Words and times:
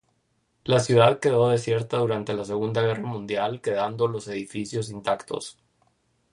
La 0.63 0.79
ciudad 0.79 1.19
quedó 1.19 1.49
desierta 1.49 1.97
durante 1.99 2.33
la 2.33 2.43
Segunda 2.43 2.81
Guerra 2.81 3.03
Mundial 3.05 3.61
quedando 3.61 4.07
los 4.07 4.27
edificios 4.27 4.89
intactos. 4.89 5.59